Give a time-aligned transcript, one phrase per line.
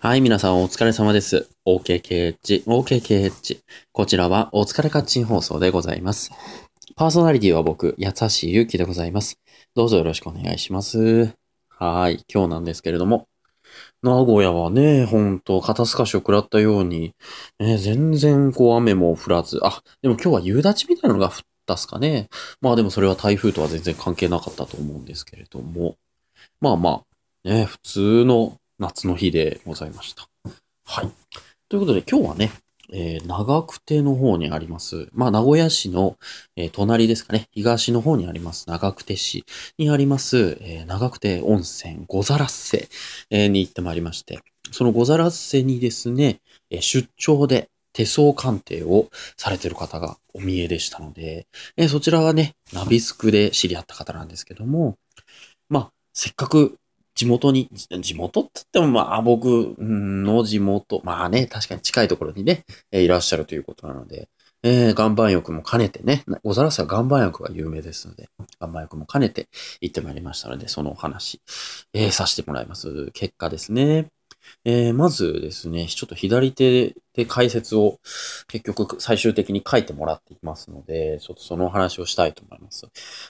[0.00, 1.48] はい、皆さんお疲れ様です。
[1.66, 3.58] OKKH、OKKH。
[3.90, 6.30] こちらはお疲れカッチン放送でございます。
[6.94, 9.40] パーソナリティは僕、八橋ゆうきでございます。
[9.74, 11.34] どうぞよろしくお願いします。
[11.68, 13.26] はい、今日なんですけれども。
[14.00, 17.12] 名古屋はね、ほんと、肩透かしを食らったように、
[17.58, 21.32] ね、全然こう雨も降らず、あ、でも今日は夕立みたいなのが降っ
[21.66, 22.28] たっすかね。
[22.60, 25.96] まあでもそれは台風とは全然関係なかったと思うんですけれども。
[26.60, 27.02] まあま
[27.44, 30.28] あ、ね、普通の夏の日でございました。
[30.84, 31.10] はい。
[31.68, 32.52] ということで今日はね、
[32.92, 35.08] えー長久手の方にあります。
[35.12, 36.16] まあ、名古屋市の、
[36.56, 37.48] えー隣ですかね。
[37.50, 38.68] 東の方にあります。
[38.68, 39.44] 長久手市
[39.78, 42.88] にあります、えー長久手温泉ゴザラッセ、
[43.30, 44.38] えーに行ってまいりまして、
[44.70, 46.40] そのゴザラッセにですね、
[46.70, 54.94] えー出張で手相鑑定をされてる方がお見えでしたので、えーそちらはね、ナビスクで知り合った方なんですけども、
[55.68, 56.77] まあ、せっかく
[57.18, 57.68] 地元に、
[58.00, 64.28] 地元って言ってもまあ僕の地元、まあね、確かに近いところにね、えいらっしゃるということなので、
[64.62, 68.28] えー岩盤浴も兼ねてね、小皿市は岩盤浴が有名ですので、
[68.60, 69.48] 岩盤浴も兼ねて
[69.80, 71.42] 行ってまいりましたので、そのお話、
[71.92, 73.10] えーさせてもらいます。
[73.12, 74.06] 結果ですね。
[74.64, 77.98] えーまずですね、ちょっと左手で解説を
[78.46, 82.86] 結局最終的に書いてもらっていますので、ちょっとそのお話をしたいと思います。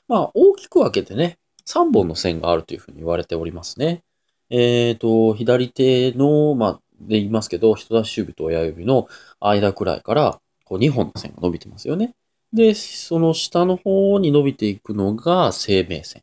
[0.09, 4.03] まあ、大きく分けてね、3本の線があるというふうに言われておりますね。
[4.51, 9.07] えっ、と、左手の、まあ、で言いますけど、人差し指と親指の
[9.41, 12.15] 間くらいから、こう2本の線が伸びてますよね。
[12.53, 16.23] で、その下の方に伸びていくのが生命線。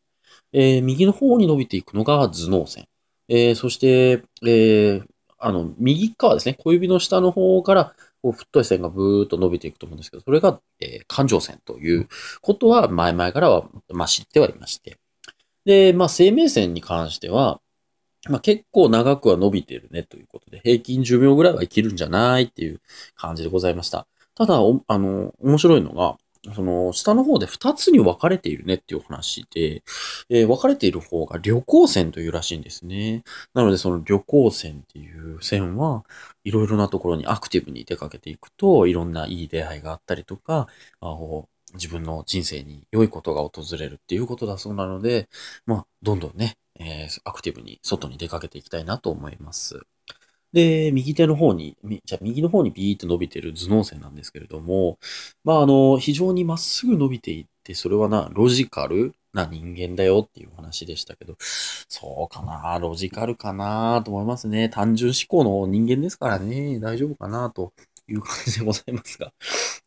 [0.54, 2.88] えー右の方に伸びていくのが頭脳線。
[3.30, 5.06] えーそして、えー
[5.38, 12.08] あの、右側ですね、小指の下の方から、こう太い線がブーっと伸びていくと思うんですけど、それが、えー感情線という
[12.42, 14.98] ことは前々からは、まあ、知ってはいまして。
[15.66, 17.62] で、まあ、生命線に関しては、
[18.30, 22.82] まあ、結構長くは伸びてるねということで、平均寿命ぐらいは生きるんじゃないっていう
[23.16, 24.08] 感じでございました。
[24.36, 24.56] ただ、
[24.88, 26.18] あの、面白いのが、
[26.56, 29.84] その、下の方で2つに分かれているねっていうお話で、
[30.30, 33.24] えー分かれている方が旅行線というらしいんですね。
[33.54, 36.04] なので、その旅行線っていう線は、
[36.44, 40.68] いろいろなところにアクティブに出かけていくと、いろんないい出会いがあったりとか、
[41.02, 41.08] あ
[41.76, 45.30] 自分の人生に良いことが訪れるっていうことだそうなので、
[45.66, 49.86] まあ、どんどんね、えーアクティブに外に出かけていきたいなと思います。
[50.54, 54.98] で、右手の方に、じゃあ右の方にビーッと伸びてる頭脳線なんですけれども、
[55.44, 64.70] まあ、あの、非常にまっすぐ伸びていって、それはな、ロジカルな人間だよっていう話でしたけど、そうかな、ロジカルかなと思いますね。
[64.70, 67.74] 単純思考の人間ですからね、大丈夫かなと
[68.08, 69.34] いう感じでございますが、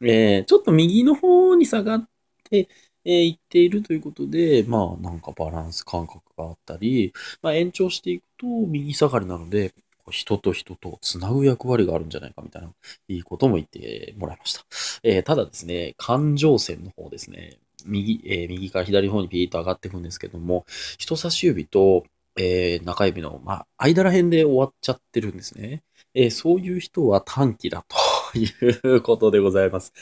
[0.03, 2.09] えーちょっと右の方に下がっ
[2.44, 2.69] て、
[3.04, 9.75] えーいっているということで、まあなんかバランス感覚があったり、まあ延長していくと右下がりなので、
[10.10, 12.72] 人と人とつなぐ役割があるんじゃないかみたいな、
[13.08, 14.64] いいことも言ってもらいました。
[15.03, 20.64] えーただですね、感情線の方ですね、右、えー右から左の方にピーッと上がっていくんですけども、
[20.98, 22.04] 人差し指と、
[22.38, 25.82] えー中指の、まあ、間ら辺で終わっちゃってるんですね。
[26.14, 27.97] えーそういう人は短期だと
[28.32, 29.92] ということでございます。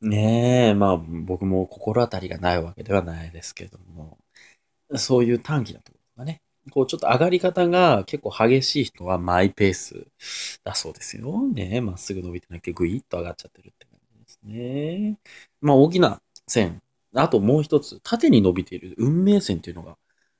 [0.00, 4.18] ねえ、まあ僕も心当たりがないわけではないですけども、
[4.96, 6.42] そういう短期なところがね、
[6.72, 10.06] こうちょっと上がり方が結構激しい人はマイペース
[10.64, 11.42] だそうですよ。
[11.48, 15.18] ねえ、まっすぐ伸びてなきゃグイッと上がっちゃってるって感じですね。
[15.60, 16.82] まあ大きな線。
[17.14, 19.96] あともう一つ、縦に伸びている運命線っていうのが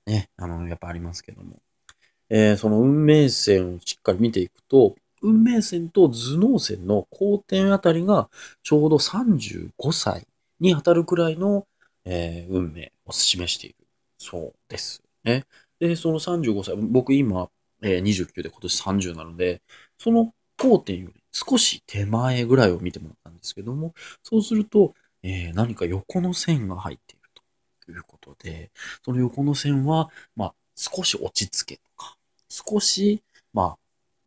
[0.06, 1.62] ね、あの、やっぱありますけども。
[2.30, 8.28] えーその運命線をしっかり見ていくと、運命線と頭脳線の交点あたりが
[8.62, 10.26] ちょうど35歳
[10.60, 11.66] に当たるくらいの、
[12.04, 13.76] えー運命を示している
[14.18, 15.44] そうですね。
[15.80, 17.48] で、その35歳、僕今、
[17.82, 19.62] えー29で今年30なので、
[19.98, 27.22] その交点より少し手前ぐらいを見てもらったんですけども、そうすると、えー何か横の線が入っている
[27.86, 28.70] ということで、
[29.04, 32.16] その横の線は、まあ、少し落ち着けとか、
[32.48, 33.76] 少し、ま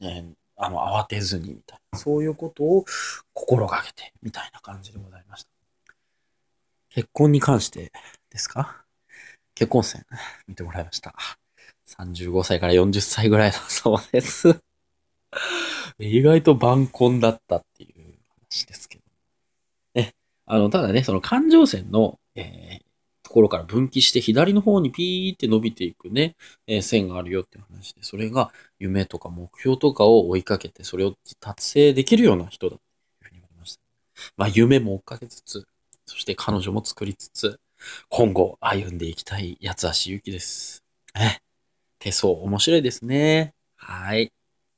[0.02, 0.34] あ、えー
[0.64, 2.86] あの、慌てずにみたいな、そういうことを
[3.34, 5.50] 心がけて、みたいな感じでございました。
[6.90, 7.92] 結婚に関して
[8.30, 8.86] ですか？
[9.56, 10.06] 結婚線
[10.48, 11.16] 見てもらいました。
[11.88, 14.62] 35歳から40歳ぐらいだそうです。
[16.00, 18.20] 意外と晩婚だったっていう
[18.50, 19.04] 話ですけど。
[19.96, 20.14] ね。
[20.46, 22.91] あの、ただね、その感情線の、えー
[23.32, 26.36] ところから分岐して左の方にピーって伸びていくね、
[26.68, 33.82] えー線があるよって話で、それが夢とか目標とかを追いかけて、それを達成できるような人だというふうに言われました。
[34.36, 35.66] まあ、夢も追っかけつつ、
[36.06, 37.58] そして彼女も作りつつ、
[38.10, 40.84] 今後歩んでいきたい八橋ゆきです。
[41.16, 41.40] ね。
[42.00, 43.54] 手相面白いですね。
[43.78, 44.34] はい。